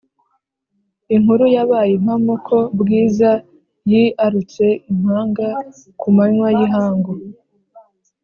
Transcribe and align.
Inkuru 1.15 1.43
yabaye 1.55 1.91
impamo 1.97 2.33
ko 2.47 2.57
Bwiza 2.79 3.31
yiarutse 3.91 4.65
impanga 4.91 5.47
ku 5.99 6.07
manywa 6.15 6.47
y’ihangu. 6.57 7.13